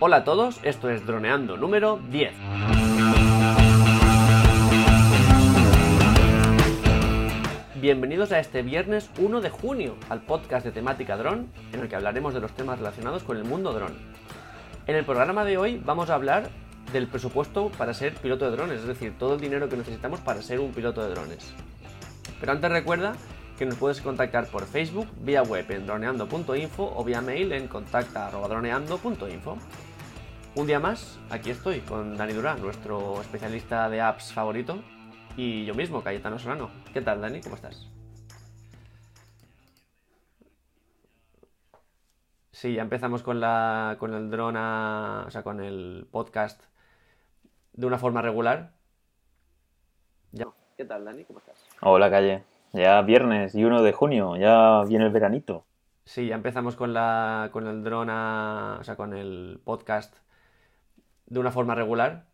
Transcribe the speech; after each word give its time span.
Hola 0.00 0.18
a 0.18 0.24
todos, 0.24 0.60
esto 0.62 0.88
es 0.90 1.04
Droneando 1.04 1.56
número 1.56 1.98
10. 2.08 2.32
Bienvenidos 7.80 8.30
a 8.30 8.38
este 8.38 8.62
viernes 8.62 9.10
1 9.18 9.40
de 9.40 9.50
junio 9.50 9.96
al 10.08 10.20
podcast 10.20 10.64
de 10.64 10.70
temática 10.70 11.16
dron, 11.16 11.50
en 11.72 11.80
el 11.80 11.88
que 11.88 11.96
hablaremos 11.96 12.32
de 12.32 12.38
los 12.38 12.52
temas 12.52 12.78
relacionados 12.78 13.24
con 13.24 13.38
el 13.38 13.42
mundo 13.42 13.72
dron. 13.72 13.92
En 14.86 14.94
el 14.94 15.04
programa 15.04 15.44
de 15.44 15.58
hoy 15.58 15.82
vamos 15.84 16.10
a 16.10 16.14
hablar 16.14 16.48
del 16.92 17.08
presupuesto 17.08 17.72
para 17.76 17.92
ser 17.92 18.14
piloto 18.14 18.44
de 18.44 18.52
drones, 18.52 18.82
es 18.82 18.86
decir, 18.86 19.18
todo 19.18 19.34
el 19.34 19.40
dinero 19.40 19.68
que 19.68 19.76
necesitamos 19.76 20.20
para 20.20 20.42
ser 20.42 20.60
un 20.60 20.70
piloto 20.70 21.02
de 21.02 21.10
drones. 21.10 21.52
Pero 22.38 22.52
antes 22.52 22.70
recuerda 22.70 23.16
que 23.58 23.66
nos 23.66 23.74
puedes 23.74 24.00
contactar 24.00 24.46
por 24.46 24.64
Facebook, 24.66 25.08
vía 25.20 25.42
web 25.42 25.68
en 25.72 25.84
droneando.info 25.84 26.92
o 26.96 27.04
vía 27.04 27.20
mail 27.20 27.52
en 27.52 27.66
contacta.droneando.info. 27.66 29.58
Un 30.54 30.66
día 30.66 30.78
más, 30.78 31.18
aquí 31.28 31.50
estoy 31.50 31.80
con 31.80 32.16
Dani 32.16 32.34
Durán, 32.34 32.62
nuestro 32.62 33.20
especialista 33.20 33.90
de 33.90 34.00
apps 34.00 34.32
favorito, 34.32 34.78
y 35.36 35.64
yo 35.64 35.74
mismo, 35.74 36.02
Cayetano 36.02 36.38
Solano. 36.38 36.70
¿Qué 36.92 37.00
tal, 37.00 37.20
Dani? 37.20 37.40
¿Cómo 37.40 37.56
estás? 37.56 37.88
Sí, 42.52 42.74
ya 42.74 42.82
empezamos 42.82 43.24
con, 43.24 43.40
la, 43.40 43.96
con 43.98 44.14
el 44.14 44.30
drone, 44.30 44.58
o 44.58 45.30
sea, 45.30 45.42
con 45.42 45.60
el 45.60 46.06
podcast 46.12 46.62
de 47.72 47.86
una 47.86 47.98
forma 47.98 48.22
regular. 48.22 48.72
Ya. 50.30 50.46
¿Qué 50.76 50.84
tal, 50.84 51.04
Dani? 51.04 51.24
¿Cómo 51.24 51.40
estás? 51.40 51.64
Hola, 51.80 52.08
Calle. 52.08 52.44
Ya 52.72 53.00
viernes 53.02 53.54
y 53.54 53.64
1 53.64 53.82
de 53.82 53.92
junio, 53.92 54.36
ya 54.36 54.82
viene 54.86 55.06
el 55.06 55.12
veranito. 55.12 55.64
Sí, 56.04 56.26
ya 56.26 56.34
empezamos 56.34 56.76
con 56.76 56.94
la 56.94 57.50
con 57.52 57.66
el 57.66 57.82
drone, 57.82 58.12
o 58.12 58.84
sea, 58.84 58.96
con 58.96 59.14
el 59.14 59.60
podcast 59.64 60.16
de 61.26 61.38
una 61.38 61.50
forma 61.50 61.74
regular. 61.74 62.24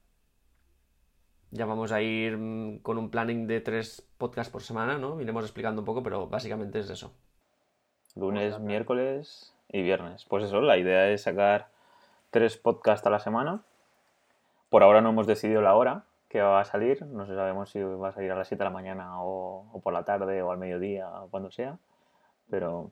Ya 1.50 1.66
vamos 1.66 1.92
a 1.92 2.02
ir 2.02 2.36
mm, 2.36 2.78
con 2.78 2.98
un 2.98 3.10
planning 3.10 3.46
de 3.46 3.60
tres 3.60 4.06
podcasts 4.18 4.52
por 4.52 4.62
semana, 4.62 4.98
¿no? 4.98 5.20
Iremos 5.20 5.44
explicando 5.44 5.82
un 5.82 5.86
poco, 5.86 6.02
pero 6.02 6.28
básicamente 6.28 6.80
es 6.80 6.90
eso. 6.90 7.12
Lunes, 8.16 8.58
miércoles 8.60 9.54
y 9.68 9.82
viernes. 9.82 10.24
Pues 10.24 10.44
eso, 10.44 10.60
la 10.60 10.78
idea 10.78 11.10
es 11.10 11.22
sacar 11.22 11.68
tres 12.30 12.56
podcasts 12.56 13.06
a 13.06 13.10
la 13.10 13.20
semana. 13.20 13.62
Por 14.68 14.82
ahora 14.82 15.00
no 15.00 15.10
hemos 15.10 15.26
decidido 15.26 15.62
la 15.62 15.74
hora, 15.74 16.04
que 16.34 16.42
va 16.42 16.60
a 16.60 16.64
salir. 16.64 17.00
No 17.06 17.26
sabemos 17.26 17.70
si 17.70 17.80
va 17.80 18.08
a 18.08 18.12
salir 18.12 18.32
a 18.32 18.34
las 18.34 18.48
7 18.48 18.58
de 18.58 18.64
la 18.64 18.74
mañana 18.74 19.22
o, 19.22 19.80
por 19.84 19.92
la 19.92 20.04
tarde 20.04 20.42
o 20.42 20.50
al 20.50 20.58
mediodía 20.58 21.08
o 21.08 21.28
cuando 21.28 21.52
sea. 21.52 21.78
Pero 22.50 22.90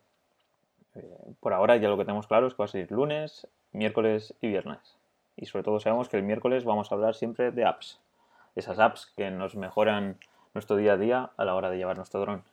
eh, 0.95 1.19
por 1.41 1.53
ahora 1.53 1.77
ya 1.77 1.89
lo 1.89 1.99
que 1.99 2.05
tenemos 2.05 2.29
claro 2.29 2.47
es 2.47 2.55
que 2.55 2.59
va 2.59 2.67
a 2.67 2.69
salir 2.69 2.93
lunes, 2.93 3.49
miércoles 3.73 4.33
y 4.41 4.47
viernes. 4.47 4.97
Y 5.37 5.47
sobre 5.47 5.65
todo 5.65 5.81
sabemos 5.81 6.09
que 6.09 6.19
el 6.19 6.23
miércoles 6.23 6.65
vamos 6.65 6.93
a 6.93 6.95
hablar 6.95 7.17
siempre 7.17 7.51
de 7.51 7.65
apps. 7.65 7.99
Esas 8.55 8.79
apps 8.79 9.13
que 9.17 9.33
nos 9.33 9.57
mejoran 9.57 10.19
nuestro 10.55 10.77
día 10.77 10.93
a 10.93 10.97
día 10.97 11.31
a 11.37 11.45
la 11.45 11.57
hora 11.57 11.69
de 11.69 11.79
llevar 11.79 11.97
nuestro 11.97 12.21
dron. 12.21 12.45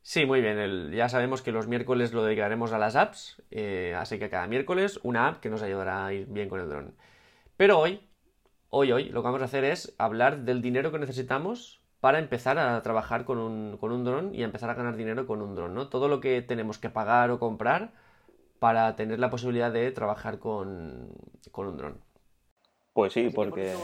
Sí, 0.00 0.24
muy 0.24 0.40
bien. 0.40 0.90
ya 0.92 1.10
sabemos 1.10 1.42
que 1.42 1.52
los 1.52 1.66
miércoles 1.66 2.14
lo 2.14 2.24
dedicaremos 2.24 2.72
a 2.72 2.78
las 2.78 2.96
apps, 2.96 3.42
eh, 3.50 3.94
así 3.98 4.18
que 4.18 4.30
cada 4.30 4.46
miércoles 4.46 4.98
una 5.02 5.28
app 5.28 5.40
que 5.40 5.50
nos 5.50 5.60
ayudará 5.60 6.06
a 6.06 6.14
ir 6.14 6.24
bien 6.28 6.48
con 6.48 6.60
el 6.60 6.70
dron. 6.70 6.94
Pero 7.58 7.78
hoy 7.78 8.08
hoy, 8.70 8.92
hoy, 8.92 9.04
lo 9.10 9.22
que 9.22 9.26
vamos 9.26 9.42
a 9.42 9.46
hacer 9.46 9.64
es 9.64 9.94
hablar 9.98 10.38
del 10.40 10.62
dinero 10.62 10.90
que 10.90 10.98
necesitamos 10.98 11.80
para 12.00 12.18
empezar 12.18 12.58
a 12.58 12.80
trabajar 12.82 13.24
con 13.24 13.38
un, 13.38 13.76
con 13.76 13.92
un 13.92 14.04
dron 14.04 14.34
y 14.34 14.42
empezar 14.42 14.70
a 14.70 14.74
ganar 14.74 14.96
dinero 14.96 15.26
con 15.26 15.42
un 15.42 15.54
dron, 15.54 15.74
¿no? 15.74 15.88
Todo 15.88 16.08
lo 16.08 16.20
que 16.20 16.40
tenemos 16.40 16.78
que 16.78 16.88
pagar 16.88 17.30
o 17.30 17.38
comprar 17.38 17.90
para 18.58 18.96
tener 18.96 19.18
la 19.18 19.30
posibilidad 19.30 19.70
de 19.70 19.90
trabajar 19.90 20.38
con, 20.38 21.10
un 21.52 21.76
dron. 21.76 21.98
Pues 22.94 23.12
sí, 23.12 23.30
porque 23.34 23.74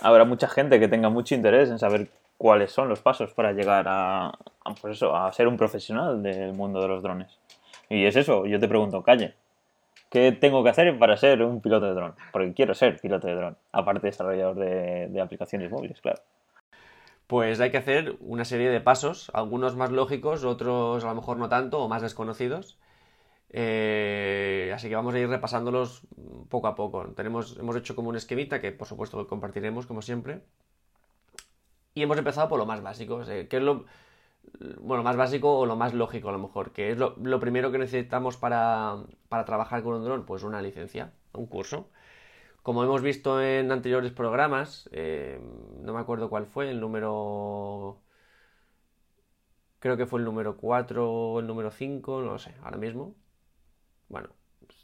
habrá 0.00 0.24
mucha 0.24 0.48
gente 0.48 0.80
que 0.80 0.88
tenga 0.88 1.10
mucho 1.10 1.34
interés 1.34 1.70
en 1.70 1.78
saber 1.78 2.10
cuáles 2.38 2.72
son 2.72 2.88
los 2.88 3.00
pasos 3.00 3.32
para 3.34 3.52
llegar 3.52 3.86
a, 3.88 4.28
a, 4.28 4.74
pues 4.80 4.96
eso, 4.96 5.14
a 5.14 5.32
ser 5.32 5.46
un 5.46 5.56
profesional 5.56 6.22
del 6.22 6.54
mundo 6.54 6.80
de 6.80 6.88
los 6.88 7.02
drones. 7.02 7.38
Y 7.88 8.06
es 8.06 8.16
eso, 8.16 8.46
yo 8.46 8.58
te 8.58 8.68
pregunto, 8.68 9.02
Calle, 9.02 9.34
¿Qué 10.12 10.30
tengo 10.30 10.62
que 10.62 10.68
hacer 10.68 10.98
para 10.98 11.16
ser 11.16 11.42
un 11.42 11.62
piloto 11.62 11.86
de 11.86 11.94
dron? 11.94 12.14
Porque 12.32 12.52
quiero 12.52 12.74
ser 12.74 13.00
piloto 13.00 13.28
de 13.28 13.34
dron, 13.34 13.56
aparte 13.72 14.02
de 14.02 14.10
desarrollador 14.10 14.56
de, 14.56 15.20
aplicaciones 15.22 15.70
móviles, 15.70 16.02
claro. 16.02 16.20
Pues 17.26 17.58
hay 17.60 17.70
que 17.70 17.78
hacer 17.78 18.16
una 18.20 18.44
serie 18.44 18.68
de 18.68 18.82
pasos, 18.82 19.30
algunos 19.32 19.74
más 19.74 19.90
lógicos, 19.90 20.44
otros 20.44 21.02
a 21.02 21.08
lo 21.08 21.14
mejor 21.14 21.38
no 21.38 21.48
tanto 21.48 21.80
o 21.80 21.88
más 21.88 22.02
desconocidos. 22.02 22.78
Eh, 23.48 24.70
así 24.74 24.90
que 24.90 24.96
vamos 24.96 25.14
a 25.14 25.18
ir 25.18 25.30
repasándolos 25.30 26.02
poco 26.50 26.66
a 26.66 26.74
poco. 26.74 27.08
Tenemos, 27.16 27.56
hemos 27.58 27.74
hecho 27.76 27.96
como 27.96 28.10
un 28.10 28.16
esquemita 28.16 28.60
que 28.60 28.70
por 28.70 28.86
supuesto 28.86 29.26
compartiremos 29.26 29.86
como 29.86 30.02
siempre. 30.02 30.42
Y 31.94 32.02
hemos 32.02 32.18
empezado 32.18 32.50
por 32.50 32.58
lo 32.58 32.66
más 32.66 32.82
básico, 32.82 33.22
que 33.24 33.48
es 33.50 33.62
lo, 33.62 33.86
bueno, 34.80 35.02
más 35.02 35.16
básico 35.16 35.58
o 35.58 35.66
lo 35.66 35.76
más 35.76 35.94
lógico 35.94 36.28
a 36.28 36.32
lo 36.32 36.38
mejor, 36.38 36.72
que 36.72 36.90
es 36.92 36.98
lo, 36.98 37.40
primero 37.40 37.72
que 37.72 37.78
necesitamos 37.78 38.36
para, 38.36 38.96
trabajar 39.46 39.82
con 39.82 39.94
un 39.94 40.04
dron, 40.04 40.24
pues 40.26 40.42
una 40.42 40.62
licencia, 40.62 41.12
un 41.32 41.46
curso. 41.46 41.90
Como 42.62 42.84
hemos 42.84 43.02
visto 43.02 43.42
en 43.42 43.72
anteriores 43.72 44.12
programas, 44.12 44.88
eh, 44.92 45.40
no 45.80 45.92
me 45.94 46.00
acuerdo 46.00 46.28
cuál 46.30 46.46
fue, 46.46 46.70
el 46.70 46.80
número... 46.80 48.00
Creo 49.80 49.96
que 49.96 50.06
fue 50.06 50.20
el 50.20 50.24
número 50.24 50.56
4 50.56 51.10
o 51.10 51.40
el 51.40 51.46
número 51.48 51.72
5, 51.72 52.22
no 52.22 52.32
lo 52.32 52.38
sé, 52.38 52.54
ahora 52.62 52.76
mismo. 52.76 53.16
Bueno, 54.08 54.28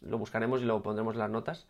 lo 0.01 0.19
buscaremos 0.19 0.61
y 0.61 0.65
lo 0.65 0.83
pondremos 0.83 1.15
en 1.15 1.21
las 1.21 1.31
notas. 1.31 1.69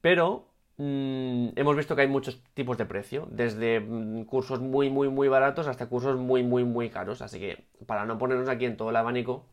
Pero 0.00 0.48
Mm, 0.78 1.48
hemos 1.56 1.76
visto 1.76 1.96
que 1.96 2.02
hay 2.02 2.08
muchos 2.08 2.40
tipos 2.54 2.78
de 2.78 2.86
precio, 2.86 3.26
desde 3.32 3.80
mm, 3.80 4.24
cursos 4.24 4.60
muy, 4.60 4.90
muy, 4.90 5.08
muy 5.08 5.26
baratos 5.28 5.66
hasta 5.66 5.86
cursos 5.88 6.16
muy, 6.16 6.42
muy, 6.44 6.64
muy 6.64 6.88
caros. 6.88 7.20
Así 7.20 7.40
que 7.40 7.64
para 7.86 8.06
no 8.06 8.16
ponernos 8.18 8.48
aquí 8.48 8.64
en 8.64 8.76
todo 8.76 8.90
el 8.90 8.96
abanico, 8.96 9.44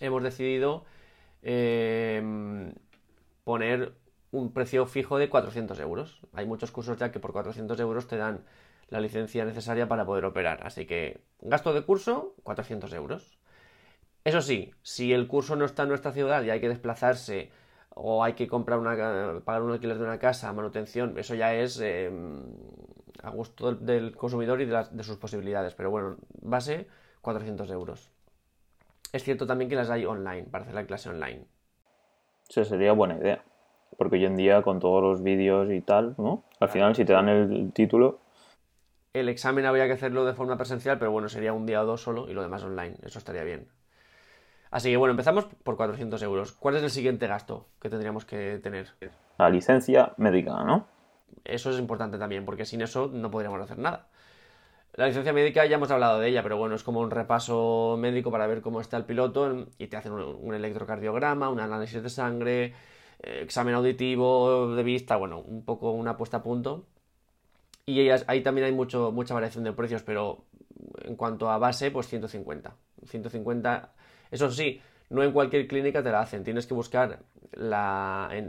hemos 0.00 0.22
decidido 0.22 0.84
em, 1.42 2.74
poner 3.44 3.94
un 4.32 4.52
precio 4.52 4.86
fijo 4.86 5.18
de 5.18 5.28
400 5.28 5.78
euros. 5.80 6.20
Hay 6.34 6.46
muchos 6.46 6.72
cursos 6.72 6.98
ya 6.98 7.12
que 7.12 7.20
por 7.20 7.32
400 7.32 7.78
euros 7.80 8.08
te 8.08 8.16
dan 8.16 8.44
la 8.88 9.00
licencia 9.00 9.44
necesaria 9.44 9.88
para 9.88 10.06
poder 10.06 10.24
operar. 10.24 10.66
Así 10.66 10.86
que 10.86 11.20
gasto 11.40 11.72
de 11.72 11.82
curso, 11.82 12.34
400 12.42 12.92
euros. 12.94 13.38
Eso 14.24 14.40
sí, 14.40 14.72
si 14.82 15.12
el 15.12 15.28
curso 15.28 15.56
no 15.56 15.64
está 15.64 15.84
en 15.84 15.90
nuestra 15.90 16.12
ciudad 16.12 16.42
y 16.44 16.50
hay 16.50 16.60
que 16.60 16.68
desplazarse 16.68 17.50
o 17.94 18.24
hay 18.24 18.34
que 18.34 18.48
comprar 18.48 18.78
una, 18.78 19.40
pagar 19.44 19.62
un 19.62 19.72
alquiler 19.72 19.98
de 19.98 20.04
una 20.04 20.18
casa, 20.18 20.52
manutención, 20.52 21.16
eso 21.18 21.34
ya 21.34 21.54
es 21.54 21.80
em, 21.80 22.42
a 23.22 23.30
gusto 23.30 23.74
del, 23.74 24.16
consumidor 24.16 24.60
y 24.60 24.66
de, 24.66 25.04
sus 25.04 25.16
posibilidades. 25.16 25.74
Pero 25.74 25.90
bueno, 25.90 26.16
base 26.40 26.86
400 27.20 27.70
euros. 27.70 28.10
Es 29.12 29.24
cierto 29.24 29.46
también 29.46 29.68
que 29.68 29.76
las 29.76 29.90
hay 29.90 30.04
online, 30.06 30.44
para 30.44 30.64
hacer 30.64 30.74
la 30.74 30.86
clase 30.86 31.10
online. 31.10 31.44
Eso 32.48 32.64
sería 32.64 32.92
buena 32.92 33.16
idea. 33.16 33.44
Porque 33.98 34.16
hoy 34.16 34.24
en 34.24 34.36
día 34.36 34.62
con 34.62 34.80
todos 34.80 35.02
los 35.02 35.22
vídeos 35.22 35.70
y 35.70 35.82
tal, 35.82 36.14
¿no? 36.16 36.44
Al 36.60 36.70
final 36.70 36.96
si 36.96 37.04
te 37.04 37.12
dan 37.12 37.28
el 37.28 37.72
título... 37.72 38.20
El 39.12 39.28
examen 39.28 39.66
habría 39.66 39.86
que 39.86 39.92
hacerlo 39.92 40.24
de 40.24 40.32
forma 40.32 40.56
presencial, 40.56 40.98
pero 40.98 41.10
bueno, 41.10 41.28
sería 41.28 41.52
un 41.52 41.66
día 41.66 41.82
o 41.82 41.86
dos 41.86 42.02
solo 42.02 42.30
y 42.30 42.32
lo 42.32 42.40
demás 42.40 42.64
online. 42.64 42.96
Eso 43.02 43.18
estaría 43.18 43.44
bien. 43.44 43.68
Así 44.72 44.90
que 44.90 44.96
bueno, 44.96 45.10
empezamos 45.10 45.44
por 45.44 45.76
400 45.76 46.22
euros. 46.22 46.52
¿Cuál 46.52 46.76
es 46.76 46.82
el 46.82 46.90
siguiente 46.90 47.26
gasto 47.26 47.68
que 47.78 47.90
tendríamos 47.90 48.24
que 48.24 48.58
tener? 48.58 48.88
La 49.38 49.50
licencia 49.50 50.14
médica, 50.16 50.64
¿no? 50.64 50.86
Eso 51.44 51.70
es 51.70 51.78
importante 51.78 52.18
también, 52.18 52.46
porque 52.46 52.64
sin 52.64 52.80
eso 52.80 53.10
no 53.12 53.30
podríamos 53.30 53.60
hacer 53.60 53.76
nada. 53.76 54.08
La 54.94 55.06
licencia 55.06 55.34
médica 55.34 55.66
ya 55.66 55.76
hemos 55.76 55.90
hablado 55.90 56.20
de 56.20 56.28
ella, 56.28 56.42
pero 56.42 56.56
bueno, 56.56 56.74
es 56.74 56.82
como 56.82 57.00
un 57.00 57.10
repaso 57.10 57.96
médico 57.98 58.30
para 58.30 58.46
ver 58.46 58.62
cómo 58.62 58.80
está 58.80 58.96
el 58.96 59.04
piloto 59.04 59.66
y 59.76 59.88
te 59.88 59.98
hacen 59.98 60.12
un, 60.12 60.54
electrocardiograma, 60.54 61.50
un 61.50 61.60
análisis 61.60 62.02
de 62.02 62.08
sangre, 62.08 62.74
eh, 63.22 63.40
examen 63.42 63.74
auditivo, 63.74 64.74
de 64.74 64.82
vista, 64.82 65.16
bueno, 65.16 65.40
un 65.40 65.66
poco 65.66 65.90
una 65.90 66.16
puesta 66.16 66.38
a 66.38 66.42
punto. 66.42 66.86
Y 67.84 68.08
ahí 68.08 68.42
también 68.42 68.66
hay 68.66 68.72
mucho, 68.72 69.12
mucha 69.12 69.34
variación 69.34 69.64
de 69.64 69.72
precios, 69.72 70.02
pero 70.02 70.46
en 71.04 71.14
cuanto 71.16 71.50
a 71.50 71.58
base, 71.58 71.90
pues 71.90 72.08
150. 72.08 72.74
150 73.04 73.92
eso 74.32 74.50
sí, 74.50 74.80
no 75.10 75.22
en 75.22 75.32
cualquier 75.32 75.68
clínica 75.68 76.02
te 76.02 76.10
la 76.10 76.20
hacen. 76.20 76.42
Tienes 76.42 76.66
que 76.66 76.74
buscar 76.74 77.20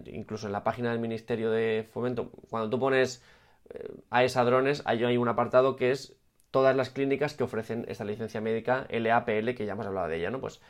incluso 0.05 0.47
en 0.47 0.53
la 0.53 0.63
página 0.63 0.91
del 0.91 0.99
Ministerio 0.99 1.51
de 1.51 1.87
Fomento. 1.91 2.31
Cuando 2.49 2.69
tú 2.69 2.79
pones 2.79 3.21
eh, 3.69 3.91
a 4.09 4.23
esa 4.23 4.43
drones, 4.45 4.81
hay, 4.85 5.03
hay 5.03 5.17
un 5.17 5.27
apartado 5.27 5.75
que 5.75 5.91
es 5.91 6.15
todas 6.51 6.75
las 6.75 6.89
clínicas 6.89 7.33
que 7.33 7.43
ofrecen 7.43 7.85
esta 7.89 8.05
licencia 8.05 8.39
médica 8.39 8.87
LAPL, 8.89 9.55
que 9.55 9.65
ya 9.65 9.73
hemos 9.73 9.85
hablado 9.85 10.07
de 10.07 10.17
ella, 10.17 10.31
¿no? 10.31 10.39
Pues 10.39 10.61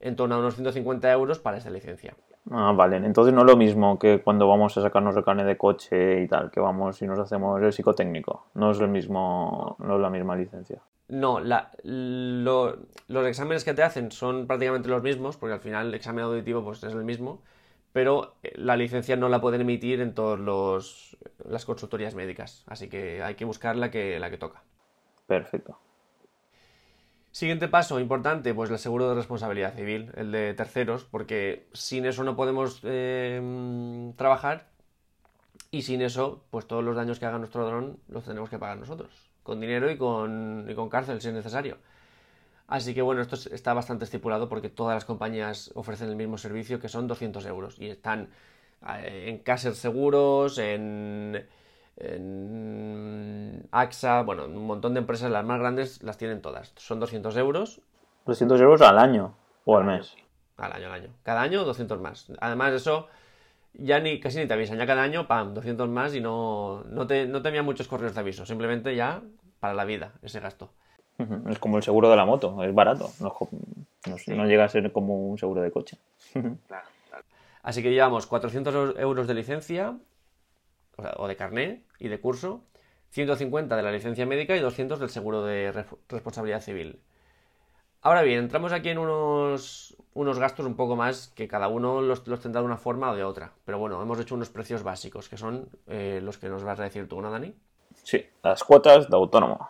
en 0.00 0.16
torno 0.16 0.34
a 0.34 0.38
unos 0.38 0.56
150 0.56 1.10
euros 1.12 1.38
para 1.38 1.58
esta 1.58 1.70
licencia. 1.70 2.14
Ah, 2.50 2.72
vale. 2.72 2.96
Entonces 2.96 3.32
no 3.32 3.40
es 3.42 3.46
lo 3.46 3.56
mismo 3.56 3.98
que 3.98 4.20
cuando 4.22 4.48
vamos 4.48 4.76
a 4.76 4.82
sacarnos 4.82 5.16
el 5.16 5.24
carnet 5.24 5.46
de 5.46 5.56
coche 5.56 6.22
y 6.22 6.28
tal, 6.28 6.50
que 6.50 6.60
vamos 6.60 7.00
y 7.02 7.06
nos 7.06 7.18
hacemos 7.18 7.62
el 7.62 7.72
psicotécnico. 7.72 8.46
No 8.54 8.70
es 8.72 8.80
el 8.80 8.88
mismo, 8.88 9.76
no 9.78 9.96
es 9.96 10.00
la 10.00 10.10
misma 10.10 10.36
licencia. 10.36 10.80
No, 11.08 11.38
la, 11.38 11.70
los 11.84 13.26
exámenes 13.26 13.64
que 13.64 13.74
te 13.74 13.82
hacen 13.82 14.10
son 14.10 14.46
prácticamente 14.46 14.88
los 14.88 15.02
mismos, 15.02 15.36
porque 15.36 15.54
al 15.54 15.60
final 15.60 15.88
el 15.88 15.94
examen 15.94 16.24
auditivo 16.24 16.64
pues, 16.64 16.82
es 16.82 16.92
el 16.92 17.04
mismo, 17.04 17.42
pero 17.92 18.34
eh, 18.42 18.52
la 18.56 18.76
licencia 18.76 19.16
no 19.16 19.28
la 19.28 19.40
pueden 19.40 19.60
emitir 19.60 20.00
en 20.00 20.14
todas 20.14 21.16
las 21.48 21.64
consultorías 21.64 22.14
médicas, 22.14 22.64
así 22.66 22.88
que 22.88 23.22
hay 23.22 23.36
que 23.36 23.44
buscar 23.44 23.76
la 23.76 23.90
que, 23.90 24.18
la 24.18 24.30
que 24.30 24.38
toca. 24.38 24.62
Perfecto. 25.26 25.78
Siguiente 27.30 27.68
paso 27.68 28.00
importante, 28.00 28.54
pues 28.54 28.70
el 28.70 28.78
seguro 28.78 29.08
de 29.10 29.14
responsabilidad 29.14 29.74
civil, 29.74 30.10
el 30.16 30.32
de 30.32 30.54
terceros, 30.54 31.04
porque 31.04 31.68
sin 31.72 32.06
eso 32.06 32.24
no 32.24 32.34
podemos 32.34 32.80
eh, 32.82 34.12
trabajar 34.16 34.68
y 35.70 35.82
sin 35.82 36.00
eso, 36.00 36.44
pues 36.50 36.66
todos 36.66 36.82
los 36.82 36.96
daños 36.96 37.18
que 37.18 37.26
haga 37.26 37.38
nuestro 37.38 37.66
dron 37.66 37.98
los 38.08 38.24
tenemos 38.24 38.48
que 38.48 38.58
pagar 38.58 38.78
nosotros, 38.78 39.25
con 39.46 39.60
dinero 39.60 39.88
y 39.90 39.96
con, 39.96 40.66
y 40.68 40.74
con 40.74 40.88
cárcel 40.88 41.20
si 41.20 41.28
es 41.28 41.34
necesario. 41.34 41.78
Así 42.66 42.94
que 42.94 43.00
bueno, 43.00 43.22
esto 43.22 43.36
está 43.52 43.72
bastante 43.74 44.04
estipulado 44.04 44.48
porque 44.48 44.68
todas 44.68 44.96
las 44.96 45.04
compañías 45.04 45.70
ofrecen 45.76 46.08
el 46.08 46.16
mismo 46.16 46.36
servicio 46.36 46.80
que 46.80 46.88
son 46.88 47.06
200 47.06 47.46
euros 47.46 47.78
y 47.78 47.88
están 47.88 48.28
eh, 48.88 49.26
en 49.28 49.38
Caser 49.38 49.76
Seguros, 49.76 50.58
en, 50.58 51.46
en 51.96 53.68
AXA, 53.70 54.22
bueno, 54.22 54.46
un 54.46 54.66
montón 54.66 54.94
de 54.94 55.00
empresas, 55.00 55.30
las 55.30 55.44
más 55.44 55.60
grandes 55.60 56.02
las 56.02 56.18
tienen 56.18 56.42
todas. 56.42 56.72
Son 56.76 56.98
200 56.98 57.36
euros. 57.36 57.80
200 58.26 58.60
euros 58.60 58.82
al 58.82 58.98
año 58.98 59.36
o 59.64 59.78
al 59.78 59.84
mes. 59.84 60.16
Al 60.56 60.72
año, 60.72 60.86
al 60.86 60.92
año. 60.92 61.10
Cada 61.22 61.42
año 61.42 61.64
200 61.64 62.00
más. 62.00 62.32
Además 62.40 62.72
eso 62.72 63.06
ya 63.78 64.00
ni 64.00 64.20
casi 64.20 64.38
ni 64.38 64.46
te 64.46 64.54
avisan, 64.54 64.78
ya 64.78 64.86
cada 64.86 65.02
año, 65.02 65.26
pam, 65.26 65.54
200 65.54 65.88
más 65.88 66.14
y 66.14 66.20
no, 66.20 66.84
no, 66.84 67.06
te, 67.06 67.26
no 67.26 67.42
te 67.42 67.48
envían 67.48 67.64
muchos 67.64 67.88
correos 67.88 68.14
de 68.14 68.20
aviso, 68.20 68.46
simplemente 68.46 68.94
ya 68.94 69.22
para 69.60 69.74
la 69.74 69.84
vida 69.84 70.12
ese 70.22 70.40
gasto. 70.40 70.70
Es 71.48 71.58
como 71.58 71.78
el 71.78 71.82
seguro 71.82 72.10
de 72.10 72.16
la 72.16 72.26
moto, 72.26 72.62
es 72.62 72.74
barato, 72.74 73.10
no, 73.20 74.46
llega 74.46 74.64
a 74.64 74.68
ser 74.68 74.92
como 74.92 75.28
un 75.28 75.38
seguro 75.38 75.62
de 75.62 75.70
coche. 75.70 75.96
Así 77.62 77.82
que 77.82 77.90
llevamos 77.90 78.26
400 78.26 78.96
euros 78.98 79.26
de 79.26 79.34
licencia, 79.34 79.96
o, 80.96 81.26
de 81.26 81.36
carné 81.36 81.82
y 81.98 82.08
de 82.08 82.20
curso, 82.20 82.62
150 83.10 83.76
de 83.76 83.82
la 83.82 83.92
licencia 83.92 84.26
médica 84.26 84.56
y 84.56 84.60
200 84.60 85.00
del 85.00 85.10
seguro 85.10 85.42
de 85.42 85.72
responsabilidad 86.08 86.60
civil. 86.60 87.00
Ahora 88.02 88.22
bien, 88.22 88.38
entramos 88.38 88.72
aquí 88.72 88.90
en 88.90 88.98
unos, 88.98 89.96
unos 90.16 90.38
gastos 90.38 90.66
un 90.66 90.74
poco 90.74 90.96
más 90.96 91.28
que 91.28 91.46
cada 91.46 91.68
uno 91.68 92.00
los, 92.00 92.24
tendrá 92.24 92.62
de 92.62 92.66
una 92.66 92.78
forma 92.78 93.10
o 93.10 93.16
de 93.16 93.22
otra. 93.22 93.52
Pero 93.64 93.78
bueno, 93.78 94.02
hemos 94.02 94.18
hecho 94.18 94.34
unos 94.34 94.50
precios 94.50 94.82
básicos, 94.82 95.28
que 95.28 95.36
son 95.36 95.68
eh, 95.86 96.20
los 96.22 96.38
que 96.38 96.48
nos 96.48 96.64
vas 96.64 96.80
a 96.80 96.84
decir 96.84 97.06
tú, 97.06 97.20
¿no, 97.20 97.30
Dani? 97.30 97.54
Sí, 98.02 98.24
las 98.42 98.64
cuotas 98.64 99.08
de 99.08 99.16
autónomo. 99.16 99.68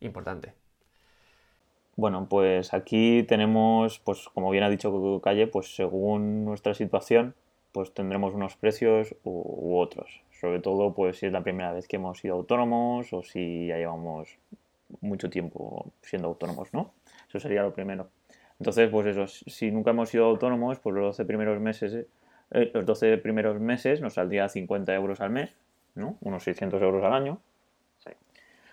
Importante. 0.00 0.54
Bueno, 1.96 2.28
pues 2.28 2.72
aquí 2.74 3.24
tenemos, 3.24 3.98
pues 3.98 4.28
como 4.32 4.50
bien 4.50 4.62
ha 4.62 4.70
dicho 4.70 5.20
Calle, 5.20 5.48
pues 5.48 5.74
según 5.74 6.44
nuestra 6.44 6.74
situación, 6.74 7.34
pues 7.72 7.92
tendremos 7.92 8.34
unos 8.34 8.56
precios 8.56 9.16
u, 9.24 9.76
otros. 9.78 10.22
Sobre 10.40 10.60
todo, 10.60 10.94
pues 10.94 11.18
si 11.18 11.26
es 11.26 11.32
la 11.32 11.42
primera 11.42 11.72
vez 11.72 11.88
que 11.88 11.96
hemos 11.96 12.20
sido 12.20 12.36
autónomos 12.36 13.12
o 13.12 13.24
si 13.24 13.66
ya 13.66 13.78
llevamos 13.78 14.38
mucho 15.00 15.28
tiempo 15.28 15.90
siendo 16.02 16.28
autónomos, 16.28 16.72
¿no? 16.72 16.92
Eso 17.28 17.40
sería 17.40 17.62
lo 17.62 17.74
primero. 17.74 18.08
Entonces, 18.58 18.90
pues 18.90 19.06
eso, 19.06 19.26
si 19.26 19.70
nunca 19.70 19.90
hemos 19.90 20.08
sido 20.08 20.26
autónomos, 20.26 20.78
pues 20.80 20.94
los 20.94 21.04
12 21.16 21.24
primeros 21.24 21.60
meses, 21.60 22.06
eh, 22.50 22.70
los 22.74 22.84
12 22.84 23.18
primeros 23.18 23.60
meses 23.60 24.00
nos 24.00 24.14
saldría 24.14 24.48
50 24.48 24.94
euros 24.94 25.20
al 25.20 25.30
mes, 25.30 25.50
¿no? 25.94 26.16
Unos 26.20 26.42
600 26.42 26.82
euros 26.82 27.04
al 27.04 27.12
año. 27.12 27.40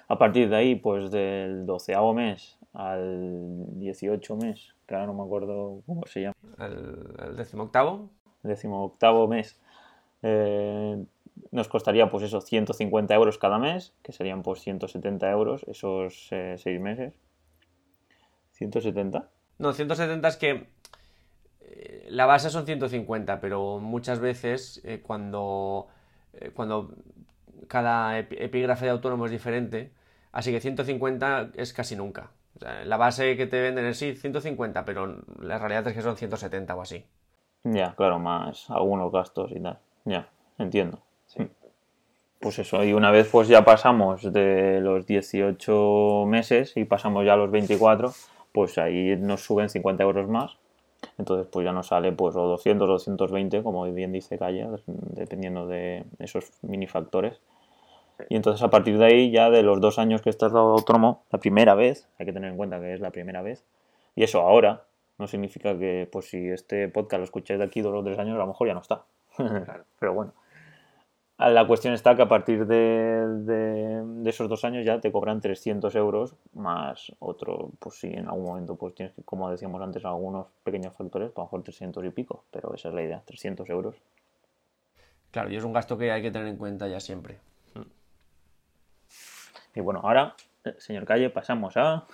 A 0.08 0.20
partir 0.20 0.50
de 0.50 0.56
ahí, 0.56 0.76
pues 0.76 1.10
del 1.10 1.66
doceavo 1.66 2.14
mes 2.14 2.60
al 2.74 3.80
18 3.80 4.36
mes, 4.36 4.76
que 4.86 4.94
ahora 4.94 5.08
no 5.08 5.14
me 5.14 5.24
acuerdo 5.24 5.82
cómo 5.86 6.06
se 6.06 6.22
llama. 6.22 6.36
¿El, 6.60 7.36
decimoctavo? 7.36 8.10
El 8.44 8.50
decimoctavo 8.50 9.28
mes. 9.28 9.60
Eh, 10.22 11.04
nos 11.52 11.68
costaría 11.68 12.10
pues 12.10 12.24
eso, 12.24 12.42
150 12.42 13.16
euros 13.16 13.38
cada 13.38 13.58
mes, 13.58 13.94
que 14.04 14.12
serían 14.12 14.44
pues 14.44 14.60
170 14.62 15.32
euros 15.32 15.64
esos 15.68 16.28
eh, 16.32 16.56
seis 16.58 16.80
meses. 16.80 17.14
¿170? 18.60 19.28
No, 19.58 19.74
170 19.74 20.28
es 20.28 20.38
que 20.38 20.68
eh, 21.62 22.08
la 22.10 22.26
base 22.26 22.50
son 22.50 22.66
150, 22.66 23.40
pero 23.40 23.80
muchas 23.80 24.20
veces 24.20 24.82
cuando, 25.04 25.88
cuando 26.54 26.94
cada 27.68 28.20
epígrafe 28.20 28.86
de 28.86 28.92
autónomo 28.92 29.26
es 29.26 29.32
diferente, 29.32 29.92
así 30.32 30.52
que 30.52 30.60
150 30.60 31.52
es 31.56 31.74
casi 31.74 31.96
nunca. 31.96 32.32
la 32.86 32.98
base 32.98 33.36
que 33.36 33.48
te 33.48 33.62
venden 33.62 33.86
es 33.86 33.98
sí, 33.98 34.16
150, 34.16 34.86
pero 34.86 35.24
la 35.40 35.58
realidad 35.58 35.88
es 35.88 35.94
que 35.94 36.02
son 36.02 36.18
170 36.18 36.76
o 36.76 36.82
así. 36.82 37.06
Ya, 37.64 37.96
claro, 37.96 38.20
más 38.20 38.70
algunos 38.70 39.12
gastos 39.12 39.52
y 39.52 39.60
tal. 39.60 39.80
Ya, 40.06 40.30
entiendo. 40.60 41.00
Pues 42.40 42.60
eso, 42.60 42.84
y 42.84 42.94
una 42.94 43.10
vez 43.10 43.28
pues 43.32 43.48
ya 43.48 43.66
pasamos 43.66 44.32
de 44.32 44.80
los 44.80 45.08
18 45.08 46.26
meses 46.28 46.78
y 46.78 46.86
pasamos 46.86 47.26
ya 47.26 47.34
a 47.34 47.38
los 47.38 47.50
24, 47.50 48.14
pues 48.56 48.78
ahí 48.78 49.18
nos 49.18 49.42
suben 49.42 49.70
50 49.70 50.04
euros 50.04 50.28
más. 50.30 50.58
Entonces 51.20 51.48
pues 51.52 51.66
ya 51.66 51.74
nos 51.74 51.88
sale 51.88 52.14
pues 52.14 52.36
o 52.36 52.48
200 52.48 52.90
o 52.90 52.92
220, 52.94 53.62
como 53.62 53.84
bien 53.92 54.12
dice 54.12 54.40
Calle, 54.40 54.68
dependiendo 54.88 55.68
de 55.68 56.06
esos 56.18 56.52
mini 56.64 56.88
factores. 56.88 57.42
Y 58.30 58.38
entonces 58.38 58.64
a 58.64 58.70
partir 58.70 58.98
de 58.98 59.06
ahí, 59.06 59.32
ya 59.32 59.50
de 59.50 59.62
los 59.62 59.82
dos 59.82 60.00
años 60.00 60.22
que 60.22 60.30
estás 60.30 60.54
dado 60.54 60.72
autónomo, 60.72 61.24
la 61.32 61.40
primera 61.40 61.76
vez, 61.76 62.08
hay 62.18 62.26
que 62.26 62.34
tener 62.34 62.50
en 62.50 62.58
cuenta 62.58 62.80
que 62.80 62.94
es 62.94 63.02
la 63.02 63.12
primera 63.12 63.42
vez, 63.42 63.66
y 64.16 64.24
eso 64.24 64.40
ahora 64.40 64.86
no 65.18 65.28
significa 65.28 65.78
que 65.78 66.08
pues 66.10 66.30
si 66.30 66.48
este 66.48 66.88
podcast 66.88 67.20
lo 67.20 67.26
escucháis 67.26 67.60
de 67.60 67.66
aquí 67.66 67.82
dos 67.82 67.94
o 67.94 68.04
tres 68.04 68.18
años, 68.18 68.36
a 68.36 68.40
lo 68.40 68.48
mejor 68.48 68.68
ya 68.68 68.74
no 68.74 68.82
está. 68.82 69.04
Pero 70.00 70.14
bueno. 70.14 70.34
La 71.38 71.68
cuestión 71.68 71.94
está 71.94 72.16
que 72.16 72.22
a 72.22 72.30
partir 72.30 72.66
de, 72.66 74.04
esos 74.26 74.48
dos 74.48 74.64
años 74.64 74.86
ya 74.86 75.02
te 75.02 75.12
cobran 75.12 75.42
300 75.42 75.94
euros 75.96 76.36
más 76.54 77.12
otro, 77.20 77.72
pues 77.80 78.00
si 78.00 78.08
en 78.08 78.28
algún 78.28 78.46
momento 78.46 78.76
pues 78.78 78.96
tienes 78.96 79.14
que, 79.14 79.24
como 79.24 79.50
decíamos 79.50 79.82
antes, 79.82 80.06
algunos 80.06 80.48
pequeños 80.64 80.96
factores, 80.96 81.32
pues 81.32 81.38
a 81.38 81.42
lo 81.42 81.46
mejor 81.48 81.64
300 81.64 82.06
y 82.06 82.10
pico, 82.12 82.46
pero 82.52 82.74
esa 82.74 82.88
es 82.88 82.96
la 82.96 83.04
idea, 83.04 83.22
300 83.26 83.70
euros. 83.70 83.96
Claro, 85.32 85.52
y 85.52 85.58
es 85.58 85.64
un 85.66 85.74
gasto 85.74 85.98
que 85.98 86.10
hay 86.12 86.22
que 86.22 86.32
tener 86.32 86.48
en 86.48 86.56
cuenta 86.56 86.88
ya 86.88 87.02
siempre. 87.02 87.40
Y 89.76 89.82
bueno, 89.82 90.00
ahora, 90.04 90.36
eh, 90.64 90.76
señor 90.78 91.06
Calle, 91.06 91.30
pasamos 91.30 91.76
a... 91.76 92.06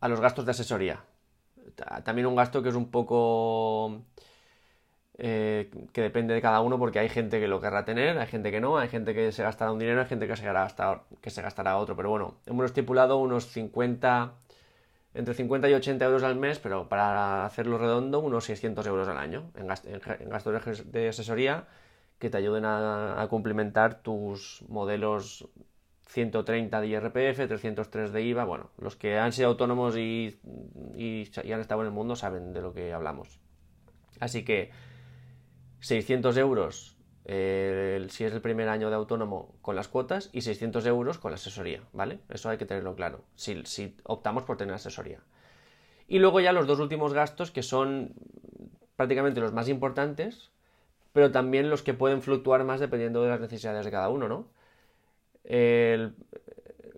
A 0.00 0.08
los 0.08 0.20
gastos 0.20 0.44
de 0.44 0.52
asesoría. 0.52 1.02
También 2.04 2.28
un 2.28 2.36
gasto 2.36 2.62
que 2.62 2.68
es 2.68 2.76
un 2.76 2.92
poco... 2.92 4.04
Eh, 5.20 5.68
que 5.92 6.00
depende 6.00 6.32
de 6.32 6.40
cada 6.40 6.60
uno 6.60 6.78
porque 6.78 7.00
hay 7.00 7.08
gente 7.08 7.40
que 7.40 7.48
lo 7.48 7.60
querrá 7.60 7.84
tener, 7.84 8.18
hay 8.18 8.28
gente 8.28 8.52
que 8.52 8.60
no, 8.60 8.78
hay 8.78 8.88
gente 8.88 9.14
que 9.14 9.32
se 9.32 9.42
gastará 9.42 9.72
un 9.72 9.80
dinero, 9.80 10.00
hay 10.00 10.06
gente 10.06 10.28
que 10.28 10.36
se 10.36 10.44
gastará, 10.44 11.02
que 11.20 11.30
se 11.30 11.42
gastará 11.42 11.76
otro. 11.76 11.96
Pero 11.96 12.10
bueno, 12.10 12.36
hemos 12.46 12.66
estipulado 12.66 13.18
unos 13.18 13.46
50, 13.48 14.32
entre 15.14 15.34
50 15.34 15.68
y 15.68 15.74
80 15.74 16.04
euros 16.04 16.22
al 16.22 16.36
mes, 16.36 16.60
pero 16.60 16.88
para 16.88 17.44
hacerlo 17.44 17.78
redondo, 17.78 18.20
unos 18.20 18.44
600 18.44 18.86
euros 18.86 19.08
al 19.08 19.18
año 19.18 19.50
en, 19.56 19.66
gastos 19.66 20.84
de 20.92 21.08
asesoría 21.08 21.66
que 22.18 22.30
te 22.30 22.36
ayuden 22.36 22.64
a, 22.64 23.20
a 23.20 23.28
complementar 23.28 24.02
tus 24.02 24.62
modelos 24.68 25.48
130 26.08 26.80
de 26.80 26.86
IRPF, 26.86 27.46
303 27.46 28.12
de 28.12 28.22
IVA. 28.22 28.44
Bueno, 28.44 28.70
los 28.78 28.96
que 28.96 29.18
han 29.18 29.32
sido 29.32 29.48
autónomos 29.48 29.96
y, 29.96 30.38
han 31.36 31.60
estado 31.60 31.82
en 31.82 31.86
el 31.86 31.92
mundo 31.92 32.16
saben 32.16 32.52
de 32.52 32.62
lo 32.62 32.72
que 32.72 32.92
hablamos. 32.92 33.38
Así 34.18 34.44
que 34.44 34.70
600 35.80 36.36
euros 36.36 36.98
eh, 37.30 38.06
si 38.08 38.24
es 38.24 38.32
el 38.32 38.40
primer 38.40 38.70
año 38.70 38.88
de 38.88 38.96
autónomo 38.96 39.54
con 39.60 39.76
las 39.76 39.86
cuotas 39.86 40.30
y 40.32 40.40
600 40.40 40.86
euros 40.86 41.18
con 41.18 41.30
la 41.30 41.36
asesoría, 41.36 41.82
¿vale? 41.92 42.20
Eso 42.30 42.48
hay 42.48 42.56
que 42.56 42.64
tenerlo 42.64 42.96
claro, 42.96 43.20
si, 43.36 43.62
si 43.66 43.94
optamos 44.04 44.44
por 44.44 44.56
tener 44.56 44.74
asesoría. 44.74 45.20
Y 46.08 46.20
luego 46.20 46.40
ya 46.40 46.52
los 46.52 46.66
dos 46.66 46.80
últimos 46.80 47.12
gastos 47.12 47.50
que 47.50 47.62
son 47.62 48.14
prácticamente 48.96 49.40
los 49.40 49.52
más 49.52 49.68
importantes, 49.68 50.50
pero 51.12 51.30
también 51.30 51.68
los 51.70 51.82
que 51.82 51.94
pueden 51.94 52.22
fluctuar 52.22 52.64
más 52.64 52.80
dependiendo 52.80 53.22
de 53.22 53.28
las 53.28 53.40
necesidades 53.40 53.84
de 53.84 53.90
cada 53.90 54.08
uno, 54.08 54.28
¿no? 54.28 54.48
El, 55.44 56.14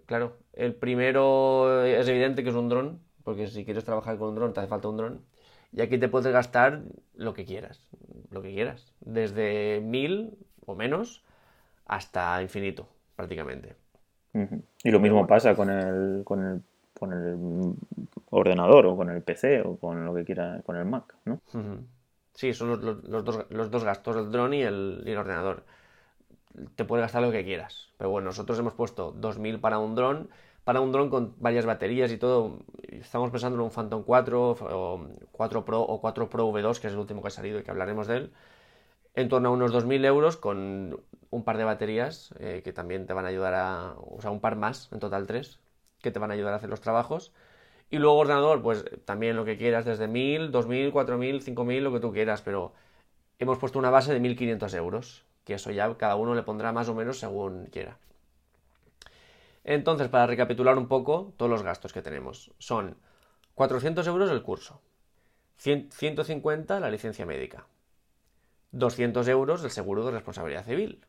claro, 0.06 0.37
el 0.52 0.75
primero 0.75 1.84
es 1.84 2.06
evidente 2.08 2.44
que 2.44 2.50
es 2.50 2.56
un 2.56 2.68
dron, 2.68 3.00
porque 3.25 3.49
si 3.49 3.64
quieres 3.64 3.84
trabajar 3.84 4.18
con 4.18 4.30
un 4.30 4.34
dron 4.37 4.52
te 4.54 4.60
hace 4.60 4.68
falta 4.68 4.88
un 4.88 4.96
dron. 4.96 5.25
Y 5.73 5.83
aquí 5.83 5.99
te 5.99 6.09
puedes 6.09 6.33
gastar 6.33 6.83
lo 7.15 7.35
que 7.35 7.45
quieras, 7.45 7.81
lo 8.31 8.43
que 8.43 8.53
quieras, 8.53 8.93
desde 9.00 9.81
mil 9.81 10.37
o 10.67 10.75
menos 10.75 11.23
hasta 11.87 12.43
infinito, 12.43 12.89
prácticamente. 13.17 13.77
Y 14.85 14.91
lo 14.91 15.00
mismo 15.00 15.27
pasa 15.27 15.55
con 15.55 15.71
el, 15.71 16.23
con 16.25 16.45
el, 16.45 16.62
con 16.99 17.12
el 17.12 17.75
ordenador 18.31 18.87
o 18.87 18.97
con 18.97 19.11
el 19.11 19.23
PC 19.23 19.62
o 19.62 19.77
con 19.77 20.05
lo 20.05 20.15
que 20.15 20.25
quiera, 20.25 20.61
con 20.65 20.77
el 20.77 20.85
Mac, 20.85 21.15
¿no? 21.25 21.41
Sí, 22.35 22.55
son 22.55 22.69
los, 22.69 22.81
los, 22.83 23.25
dos, 23.25 23.47
los, 23.50 23.71
dos, 23.71 23.85
gastos, 23.85 24.17
el 24.17 24.31
dron 24.31 24.55
y 24.55 24.62
el, 24.62 25.03
y 25.05 25.11
el 25.11 25.19
ordenador 25.19 25.65
te 26.77 26.85
puedes 26.85 27.03
gastar 27.03 27.23
lo 27.23 27.33
que 27.33 27.45
quieras. 27.45 27.89
Pero 27.97 28.11
bueno, 28.11 28.27
nosotros 28.27 28.59
hemos 28.59 28.75
puesto 28.75 29.15
2.000 29.15 29.61
para 29.61 29.79
un 29.79 29.95
dron 29.95 30.31
para 30.64 30.81
un 30.81 30.93
dron 30.93 31.11
con 31.11 31.35
varias 31.38 31.67
baterías 31.67 32.12
y 32.12 32.19
todo. 32.19 32.59
Estamos 32.88 33.31
pensando 33.31 33.57
en 33.57 33.62
un 33.62 33.71
Phantom 33.71 34.02
4 34.05 34.50
o 34.50 35.07
4 35.33 35.64
Pro 35.64 35.81
o 35.83 36.00
4 36.00 36.29
Pro 36.31 36.50
V2, 36.50 36.81
que 36.81 36.87
es 36.88 36.93
el 36.93 36.99
último 36.99 37.23
que 37.23 37.29
ha 37.29 37.31
salido 37.31 37.59
y 37.59 37.62
que 37.62 37.71
hablaremos 37.71 38.07
de 38.07 38.17
él. 38.17 38.33
En 39.14 39.29
torno 39.29 39.49
a 39.49 39.52
unos 39.52 39.73
2.000 39.73 40.05
euros 40.07 40.37
con 40.37 41.00
un 41.31 41.45
par 41.45 41.57
de 41.59 41.64
baterías 41.64 42.35
eh, 42.38 42.62
que 42.64 42.73
también 42.73 43.07
te 43.07 43.12
van 43.12 43.25
a 43.25 43.29
ayudar 43.29 43.55
a... 43.55 43.95
O 43.99 44.21
sea, 44.21 44.31
un 44.31 44.40
par 44.40 44.57
más, 44.57 44.88
en 44.93 45.00
total 45.00 45.26
tres, 45.26 45.59
que 46.00 46.11
te 46.11 46.19
van 46.19 46.31
a 46.31 46.35
ayudar 46.35 46.52
a 46.55 46.57
hacer 46.57 46.71
los 46.71 46.81
trabajos. 46.81 47.33
Y 47.90 47.99
luego 47.99 48.19
ordenador, 48.19 48.62
pues 48.62 48.85
también 49.05 49.37
lo 49.37 49.45
que 49.45 49.57
quieras, 49.57 49.85
desde 49.85 50.09
1.000, 50.09 50.52
2.000, 50.52 50.93
4.000, 50.93 51.43
5.000, 51.43 51.81
lo 51.81 51.93
que 51.93 52.00
tú 52.00 52.12
quieras, 52.12 52.43
pero 52.43 52.73
hemos 53.40 53.59
puesto 53.59 53.79
una 53.79 53.90
base 53.90 54.12
de 54.12 54.21
1.500 54.21 54.75
euros, 54.76 55.25
que 55.45 55.55
eso 55.55 55.71
ya 55.73 55.93
cada 55.97 56.17
uno 56.17 56.35
le 56.35 56.43
pondrá 56.45 56.73
más 56.73 56.88
o 56.88 56.95
menos 56.95 57.19
según 57.19 57.67
quiera. 57.67 57.99
Entonces, 59.64 60.09
para 60.09 60.26
recapitular 60.26 60.79
un 60.79 60.88
poco, 60.88 61.35
todos 61.37 61.50
los 61.50 61.62
gastos 61.62 61.93
que 61.93 62.02
tenemos 62.02 62.52
son 62.59 62.97
400 63.55 64.07
euros 64.07 64.31
el 64.31 64.43
curso, 64.43 64.81
150 65.57 66.81
la 66.81 66.90
licencia 66.90 67.26
médica, 67.26 67.67
200 68.73 69.29
euros 69.29 69.62
el 69.64 69.71
seguro 69.71 70.05
de 70.07 70.12
responsabilidad 70.12 70.64
civil, 70.64 71.05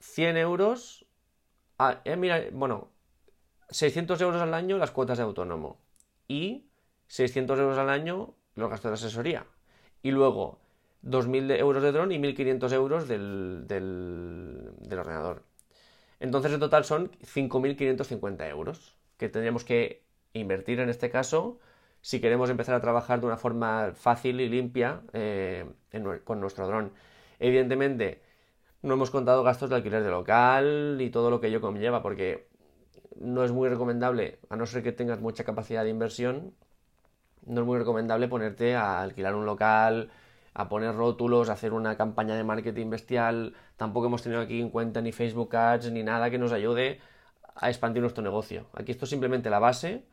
100 0.00 0.36
euros, 0.36 1.06
ah, 1.78 2.00
eh, 2.04 2.16
mira, 2.16 2.42
bueno, 2.52 2.90
600 3.70 4.20
euros 4.20 4.40
al 4.40 4.54
año 4.54 4.78
las 4.78 4.90
cuotas 4.90 5.18
de 5.18 5.24
autónomo 5.24 5.80
y 6.28 6.68
600 7.08 7.58
euros 7.58 7.78
al 7.78 7.90
año 7.90 8.34
los 8.54 8.70
gastos 8.70 8.90
de 8.90 8.94
asesoría. 8.94 9.46
Y 10.02 10.10
luego 10.10 10.60
2.000 11.02 11.58
euros 11.58 11.82
de 11.82 11.92
dron 11.92 12.12
y 12.12 12.18
1.500 12.18 12.72
euros 12.72 13.08
del, 13.08 13.66
del 13.66 14.98
ordenador. 14.98 15.42
Entonces 16.24 16.54
en 16.54 16.60
total 16.60 16.86
son 16.86 17.10
5.550 17.20 18.48
euros 18.48 18.96
que 19.18 19.28
tendríamos 19.28 19.62
que 19.62 20.06
invertir 20.32 20.80
en 20.80 20.88
este 20.88 21.10
caso 21.10 21.58
si 22.00 22.18
queremos 22.18 22.48
empezar 22.48 22.74
a 22.74 22.80
trabajar 22.80 23.20
de 23.20 23.26
una 23.26 23.36
forma 23.36 23.92
fácil 23.94 24.40
y 24.40 24.48
limpia 24.48 25.02
eh, 25.12 25.66
con 26.24 26.40
nuestro 26.40 26.66
dron. 26.66 26.94
Evidentemente 27.38 28.22
no 28.80 28.94
hemos 28.94 29.10
contado 29.10 29.42
gastos 29.42 29.68
de 29.68 29.76
alquiler 29.76 30.02
de 30.02 30.08
local 30.08 30.96
y 30.98 31.10
todo 31.10 31.28
lo 31.28 31.42
que 31.42 31.48
ello 31.48 31.60
conlleva 31.60 32.00
porque 32.00 32.48
no 33.20 33.44
es 33.44 33.52
muy 33.52 33.68
recomendable, 33.68 34.38
a 34.48 34.56
no 34.56 34.64
ser 34.64 34.82
que 34.82 34.92
tengas 34.92 35.20
mucha 35.20 35.44
capacidad 35.44 35.84
de 35.84 35.90
inversión, 35.90 36.54
no 37.44 37.60
es 37.60 37.66
muy 37.66 37.78
recomendable 37.78 38.28
ponerte 38.28 38.74
a 38.76 39.02
alquilar 39.02 39.34
un 39.34 39.44
local, 39.44 40.10
a 40.54 40.68
poner 40.68 40.94
rótulos, 40.94 41.50
a 41.50 41.54
hacer 41.54 41.72
una 41.72 41.96
campaña 41.96 42.36
de 42.36 42.44
marketing 42.44 42.90
bestial. 42.90 43.54
Tampoco 43.76 44.06
hemos 44.06 44.22
tenido 44.22 44.40
aquí 44.40 44.60
en 44.60 44.70
cuenta 44.70 45.00
ni 45.00 45.12
Facebook 45.12 45.54
Ads 45.54 45.90
ni 45.90 46.02
nada 46.02 46.30
que 46.30 46.38
nos 46.38 46.52
ayude 46.52 47.00
a 47.56 47.68
expandir 47.68 48.00
nuestro 48.00 48.22
negocio. 48.22 48.66
Aquí 48.74 48.92
esto 48.92 49.04
es 49.04 49.10
simplemente 49.10 49.50
la 49.50 49.58
base 49.58 50.04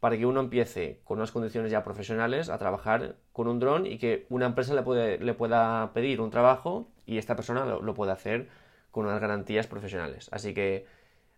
para 0.00 0.16
que 0.16 0.26
uno 0.26 0.40
empiece 0.40 1.00
con 1.04 1.18
unas 1.18 1.32
condiciones 1.32 1.72
ya 1.72 1.82
profesionales 1.82 2.48
a 2.48 2.58
trabajar 2.58 3.16
con 3.32 3.48
un 3.48 3.58
dron 3.58 3.86
y 3.86 3.98
que 3.98 4.26
una 4.28 4.46
empresa 4.46 4.72
le, 4.74 4.82
puede, 4.82 5.18
le 5.18 5.34
pueda 5.34 5.92
pedir 5.92 6.20
un 6.20 6.30
trabajo 6.30 6.88
y 7.04 7.18
esta 7.18 7.34
persona 7.34 7.64
lo, 7.64 7.82
lo 7.82 7.94
puede 7.94 8.12
hacer 8.12 8.48
con 8.92 9.06
unas 9.06 9.20
garantías 9.20 9.66
profesionales. 9.66 10.28
Así 10.30 10.54
que 10.54 10.86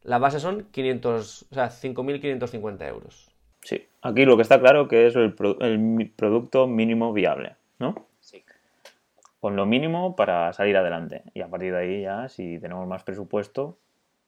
la 0.02 0.18
base 0.18 0.38
son 0.38 0.66
500, 0.70 1.46
o 1.50 1.54
sea, 1.54 1.70
5.550 1.70 2.88
euros. 2.88 3.30
Sí, 3.62 3.86
aquí 4.02 4.24
lo 4.24 4.36
que 4.36 4.42
está 4.42 4.60
claro 4.60 4.88
que 4.88 5.06
es 5.06 5.16
el, 5.16 5.34
el 5.60 6.12
producto 6.16 6.66
mínimo 6.66 7.12
viable, 7.12 7.56
¿no? 7.78 8.09
Con 9.40 9.56
lo 9.56 9.66
mínimo 9.66 10.16
para 10.16 10.52
salir 10.52 10.76
adelante. 10.76 11.24
Y 11.34 11.40
a 11.40 11.48
partir 11.48 11.72
de 11.72 11.78
ahí 11.78 12.02
ya, 12.02 12.28
si 12.28 12.58
tenemos 12.58 12.86
más 12.86 13.02
presupuesto 13.04 13.78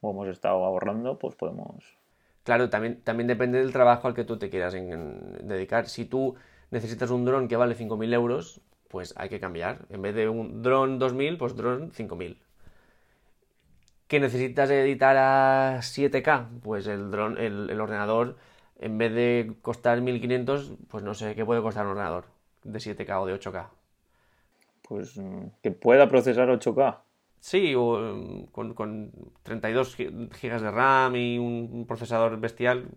o 0.01 0.11
hemos 0.11 0.27
estado 0.27 0.65
ahorrando, 0.65 1.19
pues 1.19 1.35
podemos... 1.35 1.97
Claro, 2.43 2.69
también, 2.69 3.01
también 3.01 3.27
depende 3.27 3.59
del 3.59 3.71
trabajo 3.71 4.07
al 4.07 4.15
que 4.15 4.25
tú 4.25 4.37
te 4.37 4.49
quieras 4.49 4.73
dedicar. 4.73 5.87
Si 5.87 6.05
tú 6.05 6.35
necesitas 6.71 7.09
un 7.11 7.23
dron 7.23 7.47
que 7.47 7.55
vale 7.55 7.77
5.000 7.77 8.13
euros, 8.13 8.61
pues 8.89 9.13
hay 9.15 9.29
que 9.29 9.39
cambiar. 9.39 9.85
En 9.89 10.01
vez 10.01 10.13
de 10.15 10.27
un 10.27 10.61
dron 10.61 10.99
2.000, 10.99 11.37
pues 11.37 11.55
dron 11.55 11.91
5.000. 11.91 12.37
¿Que 14.07 14.19
necesitas 14.19 14.69
editar 14.71 15.15
a 15.15 15.77
7K? 15.77 16.59
Pues 16.61 16.87
el, 16.87 17.11
dron, 17.11 17.37
el, 17.37 17.69
el 17.69 17.79
ordenador, 17.79 18.35
en 18.79 18.97
vez 18.97 19.13
de 19.13 19.53
costar 19.61 19.99
1.500, 20.01 20.75
pues 20.89 21.03
no 21.03 21.13
sé 21.13 21.35
qué 21.35 21.45
puede 21.45 21.61
costar 21.61 21.85
un 21.85 21.91
ordenador 21.91 22.25
de 22.63 22.79
7K 22.79 23.21
o 23.21 23.25
de 23.25 23.39
8K 23.39 23.67
pues 24.93 25.19
que 25.63 25.71
pueda 25.71 26.07
procesar 26.07 26.49
8K. 26.49 26.99
Sí, 27.39 27.73
o, 27.73 27.97
mm, 27.97 28.45
con, 28.51 29.11
32 29.41 29.97
GB 29.97 30.61
de 30.61 30.69
RAM 30.69 31.15
y 31.15 31.39
un 31.39 31.85
procesador 31.87 32.39
bestial. 32.39 32.89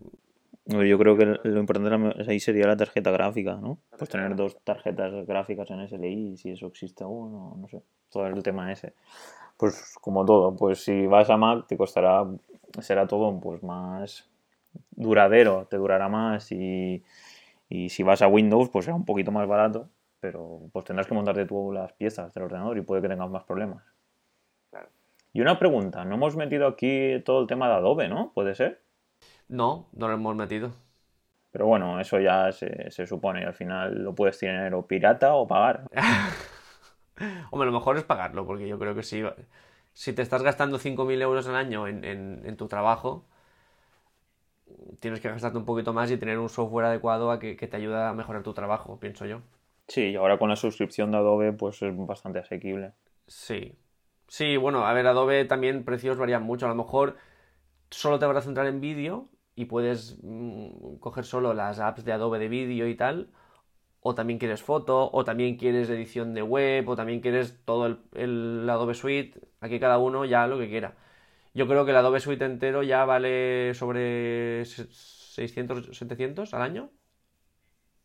Yo 0.67 0.99
creo 0.99 1.17
que 1.17 1.25
lo 1.25 1.59
importante 1.59 2.31
ahí 2.31 2.39
sería 2.39 2.67
la 2.67 2.77
tarjeta 2.77 3.11
gráfica, 3.13 3.55
¿no? 3.55 3.79
Pues 3.97 4.11
tener 4.11 4.37
dos 4.37 4.59
tarjetas 4.63 5.27
gráficas 5.27 5.71
en 5.71 5.81
SLI, 5.89 6.37
si 6.37 6.51
eso 6.51 6.67
existe 6.67 7.03
aún, 7.03 7.63
no 7.63 7.67
sé. 7.69 7.83
Todo 8.11 8.27
el 8.27 8.43
tema 8.43 8.71
ese. 8.71 8.93
Pues 9.57 9.95
como 10.03 10.27
todo, 10.27 10.55
pues 10.55 10.85
si 10.85 11.07
vas 11.07 11.31
a 11.31 11.39
Mac 11.39 11.67
te 11.67 11.79
costará, 11.79 12.27
será 12.81 13.07
todo 13.07 13.41
pues 13.41 13.63
más 13.63 14.29
duradero, 14.91 15.67
te 15.71 15.79
durará 15.79 16.11
más 16.11 16.53
y, 16.53 17.03
y 17.71 17.89
si 17.89 18.03
vas 18.03 18.21
a 18.21 18.29
Windows 18.29 18.69
pues 18.69 18.85
será 18.85 18.97
un 18.97 19.07
poquito 19.07 19.33
más 19.33 19.49
barato 19.49 19.89
pero 20.21 20.63
pues 20.73 20.85
tendrás 20.85 21.07
que 21.07 21.15
montarte 21.15 21.47
tú 21.47 21.73
las 21.73 21.93
piezas 21.93 22.33
del 22.35 22.45
ordenador 22.45 22.79
y 22.79 22.83
puede 22.83 23.03
que 23.03 23.09
tengas 23.09 23.31
más 23.31 23.45
problemas. 23.45 23.85
Y 25.33 25.43
una 25.43 25.59
pregunta, 25.59 26.05
no 26.05 26.15
hemos 26.15 26.35
metido 26.35 26.67
aquí 26.67 27.21
todo 27.25 27.43
el 27.43 27.47
tema 27.47 27.69
de 27.69 27.75
Adobe, 27.75 28.09
¿no? 28.09 28.33
¿Puede 28.33 28.55
ser? 28.55 28.81
No, 29.49 29.87
no 29.93 30.09
lo 30.09 30.15
hemos 30.15 30.35
metido. 30.35 30.73
Pero 31.51 31.67
bueno, 31.67 32.01
eso 32.01 32.19
ya 32.21 32.53
se, 32.53 32.91
se 32.91 33.07
supone, 33.07 33.45
al 33.45 33.55
final 33.55 34.03
lo 34.03 34.15
puedes 34.15 34.39
tener 34.39 34.75
o 34.75 34.87
pirata 34.87 35.35
o 35.35 35.47
pagar. 35.47 35.89
Hombre, 37.51 37.67
lo 37.67 37.73
mejor 37.73 37.97
es 37.97 38.05
pagarlo, 38.05 38.47
porque 38.47 38.69
yo 38.69 38.79
creo 38.79 38.95
que 38.95 39.03
sí. 39.03 39.23
Si 39.93 40.13
te 40.13 40.23
estás 40.23 40.43
gastando 40.43 40.79
5.000 40.79 41.21
euros 41.23 41.47
al 41.49 41.57
año 41.57 41.87
en, 41.87 42.05
en, 42.05 42.57
tu 42.57 42.69
trabajo, 42.69 43.25
tienes 45.01 45.21
que 45.21 45.29
gastarte 45.29 45.59
un 45.59 45.65
poquito 45.65 45.93
más 45.93 46.11
y 46.11 46.17
tener 46.19 46.39
un 46.39 46.49
software 46.49 46.87
adecuado 46.87 47.31
a 47.31 47.39
que, 47.39 47.57
que 47.57 47.67
te 47.69 47.77
ayude 47.77 48.03
a 48.03 48.13
mejorar 48.13 48.43
tu 48.43 48.53
trabajo, 48.55 48.99
pienso 49.01 49.27
yo. 49.27 49.41
Sí, 49.89 50.11
y 50.11 50.17
ahora 50.17 50.39
con 50.39 50.49
la 50.49 50.57
suscripción 50.57 51.11
de 51.13 51.19
Adobe 51.19 51.53
pues 51.53 51.83
es 51.83 51.97
bastante 51.97 52.39
asequible. 52.41 52.93
Sí. 53.27 53.79
Sí, 54.29 54.57
bueno, 54.57 54.87
a 54.87 54.93
ver, 54.93 55.07
Adobe 55.07 55.45
también 55.45 55.85
precios 55.85 56.19
varían 56.19 56.43
mucho. 56.43 56.67
A 56.67 56.69
lo 56.69 56.75
mejor 56.75 57.17
solo 57.91 58.19
te 58.19 58.27
vas 58.27 58.39
a 58.39 58.43
centrar 58.43 58.67
en 58.67 58.81
vídeo 58.81 59.31
y 59.55 59.67
puedes 59.67 60.19
mm, 60.23 60.97
coger 60.99 61.25
solo 61.25 61.55
las 61.55 61.81
apps 61.81 62.05
de 62.05 62.13
Adobe 62.13 62.39
de 62.39 62.49
vídeo 62.49 62.89
y 62.89 62.97
tal. 62.97 63.31
O 64.01 64.15
también 64.15 64.39
quieres 64.39 64.63
foto, 64.63 65.11
o 65.13 65.25
también 65.25 65.57
quieres 65.59 65.91
edición 65.91 66.35
de 66.35 66.43
web, 66.43 66.89
o 66.89 66.97
también 66.97 67.21
quieres 67.21 67.65
todo 67.65 67.87
el, 67.87 67.99
el 68.15 68.69
Adobe 68.71 68.95
Suite. 68.95 69.41
Aquí 69.61 69.81
cada 69.81 69.99
uno 69.99 70.25
ya 70.25 70.47
lo 70.47 70.59
que 70.59 70.69
quiera. 70.69 70.97
Yo 71.55 71.67
creo 71.69 71.85
que 71.85 71.93
el 71.93 71.99
Adobe 71.99 72.21
Suite 72.21 72.45
entero 72.45 72.83
ya 72.85 73.05
vale 73.05 73.75
sobre 73.75 74.65
600, 74.67 75.97
700 75.97 76.55
al 76.55 76.63
año. 76.63 76.91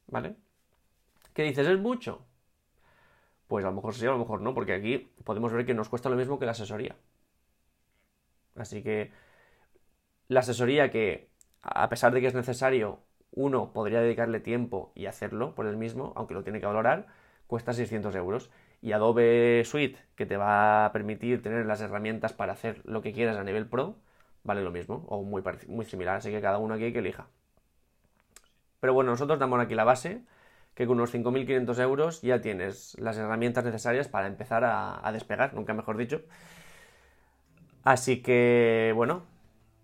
¿Vale? 0.07 0.35
¿Qué 1.33 1.43
dices? 1.43 1.67
¿Es 1.67 1.79
mucho? 1.79 2.25
Pues 3.47 3.65
a 3.65 3.69
lo 3.69 3.75
mejor 3.75 3.93
sí, 3.93 4.05
a 4.05 4.11
lo 4.11 4.17
mejor 4.17 4.41
no, 4.41 4.53
porque 4.53 4.73
aquí 4.73 5.11
podemos 5.23 5.51
ver 5.53 5.65
que 5.65 5.73
nos 5.73 5.89
cuesta 5.89 6.09
lo 6.09 6.15
mismo 6.15 6.39
que 6.39 6.45
la 6.45 6.51
asesoría. 6.51 6.95
Así 8.55 8.83
que 8.83 9.11
la 10.27 10.41
asesoría 10.41 10.91
que, 10.91 11.29
a 11.61 11.89
pesar 11.89 12.13
de 12.13 12.21
que 12.21 12.27
es 12.27 12.33
necesario, 12.33 12.99
uno 13.31 13.73
podría 13.73 14.01
dedicarle 14.01 14.39
tiempo 14.39 14.91
y 14.95 15.05
hacerlo 15.05 15.55
por 15.55 15.67
el 15.67 15.77
mismo, 15.77 16.13
aunque 16.15 16.33
lo 16.33 16.43
tiene 16.43 16.59
que 16.59 16.65
valorar, 16.65 17.07
cuesta 17.47 17.73
600 17.73 18.15
euros. 18.15 18.49
Y 18.81 18.93
Adobe 18.93 19.63
Suite, 19.65 19.99
que 20.15 20.25
te 20.25 20.37
va 20.37 20.85
a 20.85 20.91
permitir 20.91 21.41
tener 21.41 21.65
las 21.65 21.81
herramientas 21.81 22.33
para 22.33 22.53
hacer 22.53 22.81
lo 22.85 23.01
que 23.01 23.13
quieras 23.13 23.37
a 23.37 23.43
nivel 23.43 23.67
pro, 23.67 23.97
vale 24.43 24.63
lo 24.63 24.71
mismo, 24.71 25.05
o 25.07 25.23
muy, 25.23 25.43
muy 25.67 25.85
similar, 25.85 26.17
así 26.17 26.31
que 26.31 26.41
cada 26.41 26.57
uno 26.57 26.73
aquí 26.73 26.91
que 26.91 26.99
elija. 26.99 27.27
Pero 28.79 28.93
bueno, 28.93 29.11
nosotros 29.11 29.39
damos 29.39 29.59
aquí 29.59 29.75
la 29.75 29.83
base 29.83 30.23
que 30.73 30.87
con 30.87 30.97
unos 30.97 31.13
5.500 31.13 31.79
euros 31.79 32.21
ya 32.21 32.41
tienes 32.41 32.95
las 32.99 33.17
herramientas 33.17 33.65
necesarias 33.65 34.07
para 34.07 34.27
empezar 34.27 34.63
a, 34.65 35.11
despegar, 35.11 35.53
nunca 35.53 35.73
mejor 35.73 35.97
dicho. 35.97 36.21
Así 37.83 38.21
que, 38.21 38.93
bueno, 38.95 39.23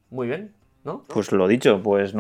muy 0.10 0.28
bien, 0.28 0.54
¿no? 0.86 1.04
Pues 1.08 1.32
lo 1.32 1.48
dicho, 1.48 1.82
pues, 1.84 2.14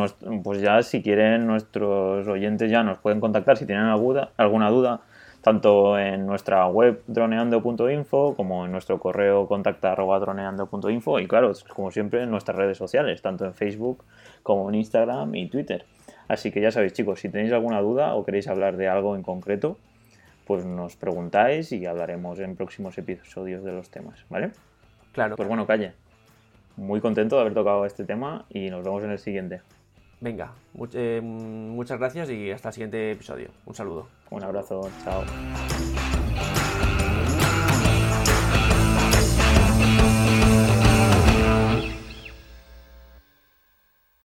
pues 0.44 0.62
ya 0.62 0.82
si 0.84 1.02
quieren 1.02 1.48
nuestros 1.48 2.28
oyentes 2.28 2.70
ya 2.70 2.84
nos 2.84 2.98
pueden 2.98 3.20
contactar 3.20 3.58
si 3.58 3.66
tienen 3.66 3.86
alguna, 3.86 4.30
alguna 4.38 4.70
duda, 4.70 5.02
tanto 5.42 5.98
en 5.98 6.26
nuestra 6.26 6.68
web 6.68 7.04
droneando.info 7.08 8.36
como 8.36 8.66
en 8.66 8.72
nuestro 8.72 9.00
correo 9.00 9.48
contacta.droneando.info 9.48 11.20
y 11.20 11.28
claro, 11.28 11.54
como 11.74 11.92
siempre 11.92 12.24
en 12.24 12.32
nuestras 12.32 12.58
redes 12.58 12.78
sociales, 12.78 13.22
tanto 13.22 13.46
en 13.46 13.54
Facebook 13.54 14.04
como 14.44 14.68
en 14.68 14.76
Instagram 14.76 15.36
y 15.36 15.48
Twitter. 15.48 15.86
Así 16.28 16.52
que 16.52 16.62
ya 16.62 16.72
sabéis, 16.72 16.94
chicos, 16.94 17.20
si 17.20 17.30
tenéis 17.30 17.54
alguna 17.54 17.82
duda 17.82 18.16
o 18.16 18.26
queréis 18.26 18.48
hablar 18.48 18.78
de 18.78 18.88
algo 18.88 19.16
en 19.16 19.24
concreto, 19.24 19.78
pues 20.46 20.66
nos 20.66 20.96
preguntáis 20.96 21.72
y 21.72 21.86
hablaremos 21.86 22.40
en 22.40 22.56
próximos 22.56 22.98
episodios 22.98 23.64
de 23.64 23.72
los 23.72 23.90
temas, 23.90 24.26
¿vale? 24.30 24.52
Claro. 25.12 25.36
Pues 25.36 25.48
bueno, 25.48 25.66
calle. 25.66 25.94
muy 26.76 27.02
contento 27.02 27.36
de 27.36 27.42
haber 27.42 27.54
tocado 27.54 27.86
este 27.86 28.04
tema 28.04 28.46
y 28.50 28.70
nos 28.70 28.84
vemos 28.84 29.04
en 29.04 29.12
el 29.12 29.20
siguiente. 29.20 29.62
Venga, 30.20 30.54
eh, 30.94 31.22
muchas 31.24 32.00
gracias 32.00 32.30
y 32.30 32.52
hasta 32.52 32.70
el 32.70 32.74
siguiente 32.74 33.12
episodio. 33.12 33.50
Un 33.66 33.76
saludo. 33.76 34.08
Un 34.32 34.44
abrazo, 34.44 34.90
chao. 35.04 35.24